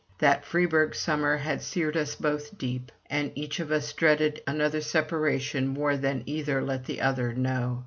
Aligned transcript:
That 0.17 0.43
Freiburg 0.45 0.95
summer 0.95 1.37
had 1.37 1.61
seared 1.61 1.95
us 1.95 2.15
both 2.15 2.57
deep, 2.57 2.91
and 3.05 3.31
each 3.35 3.59
of 3.59 3.71
us 3.71 3.93
dreaded 3.93 4.41
another 4.47 4.81
separation 4.81 5.67
more 5.67 5.95
than 5.95 6.23
either 6.25 6.59
let 6.63 6.85
the 6.85 7.01
other 7.01 7.33
know. 7.35 7.79